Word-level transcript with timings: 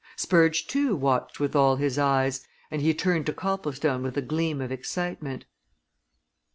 Spurge, 0.15 0.65
too, 0.65 0.95
watched 0.95 1.39
with 1.39 1.55
all 1.55 1.75
his 1.75 1.99
eyes, 1.99 2.43
and 2.71 2.81
he 2.81 2.91
turned 2.91 3.27
to 3.27 3.33
Copplestone 3.33 4.01
with 4.01 4.17
a 4.17 4.21
gleam 4.23 4.59
of 4.59 4.71
excitement. 4.71 5.45